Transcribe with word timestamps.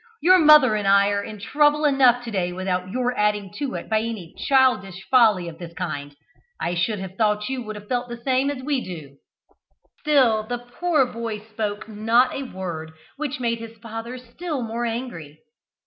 "Your 0.19 0.39
mother 0.39 0.73
and 0.75 0.87
I 0.87 1.09
are 1.09 1.21
in 1.23 1.37
trouble 1.39 1.85
enough 1.85 2.23
to 2.23 2.31
day 2.31 2.51
without 2.51 2.89
your 2.89 3.15
adding 3.15 3.53
to 3.57 3.75
it 3.75 3.87
by 3.87 3.99
any 3.99 4.33
childish 4.35 5.07
folly 5.11 5.47
of 5.47 5.59
this 5.59 5.75
kind. 5.75 6.15
I 6.59 6.73
should 6.73 6.97
have 6.97 7.17
thought 7.17 7.49
you 7.49 7.61
would 7.61 7.75
have 7.75 7.87
felt 7.87 8.09
the 8.09 8.17
same 8.17 8.49
as 8.49 8.63
we 8.63 8.83
do." 8.83 9.17
Still 9.99 10.41
the 10.47 10.57
poor 10.57 11.05
boy 11.05 11.37
spoke 11.41 11.87
not 11.87 12.33
a 12.33 12.41
word, 12.41 12.93
which 13.17 13.39
made 13.39 13.59
his 13.59 13.77
father 13.77 14.17
still 14.17 14.63
more 14.63 14.85
angry. 14.87 15.37